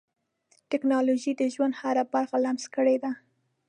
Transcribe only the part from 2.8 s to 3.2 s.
ده.